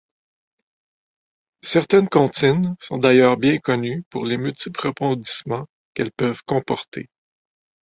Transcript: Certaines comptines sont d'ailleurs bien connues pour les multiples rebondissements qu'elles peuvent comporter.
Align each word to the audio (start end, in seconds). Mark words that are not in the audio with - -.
Certaines 1.61 2.09
comptines 2.09 2.63
sont 2.79 2.97
d'ailleurs 2.97 3.37
bien 3.37 3.59
connues 3.59 4.01
pour 4.09 4.25
les 4.25 4.37
multiples 4.37 4.87
rebondissements 4.87 5.67
qu'elles 5.93 6.11
peuvent 6.11 6.41
comporter. 6.47 7.07